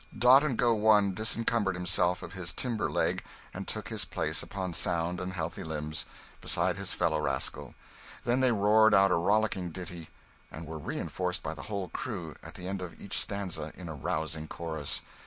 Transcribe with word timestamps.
Dot 0.17 0.43
and 0.43 0.57
go 0.57 0.73
One 0.73 1.13
disencumbered 1.13 1.75
himself 1.75 2.23
of 2.23 2.33
his 2.33 2.53
timber 2.53 2.89
leg 2.89 3.23
and 3.53 3.67
took 3.67 3.89
his 3.89 4.03
place, 4.03 4.41
upon 4.41 4.73
sound 4.73 5.19
and 5.19 5.33
healthy 5.33 5.63
limbs, 5.63 6.07
beside 6.41 6.75
his 6.75 6.91
fellow 6.91 7.21
rascal; 7.21 7.75
then 8.23 8.39
they 8.39 8.51
roared 8.51 8.95
out 8.95 9.11
a 9.11 9.15
rollicking 9.15 9.69
ditty, 9.69 10.09
and 10.51 10.65
were 10.65 10.79
reinforced 10.79 11.43
by 11.43 11.53
the 11.53 11.61
whole 11.69 11.89
crew, 11.89 12.33
at 12.41 12.55
the 12.55 12.67
end 12.67 12.81
of 12.81 12.99
each 12.99 13.19
stanza, 13.19 13.71
in 13.75 13.87
a 13.87 13.93
rousing 13.93 14.47
chorus. 14.47 15.03